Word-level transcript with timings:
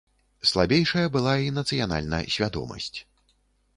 Слабейшая 0.51 1.03
была 1.17 1.35
і 1.49 1.53
нацыянальна 1.59 2.23
свядомасць. 2.37 2.93